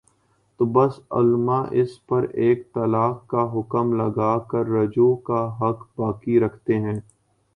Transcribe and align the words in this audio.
تو 0.59 0.65
بعض 0.67 0.93
علما 1.11 1.59
اس 1.79 1.91
پر 2.07 2.23
ایک 2.43 2.63
طلاق 2.73 3.19
کا 3.31 3.43
حکم 3.53 3.93
لگا 4.01 4.37
کر 4.51 4.65
رجوع 4.69 5.15
کا 5.27 5.41
حق 5.59 5.85
باقی 5.95 6.39
رکھتے 6.39 6.79
ہیں 6.79 6.99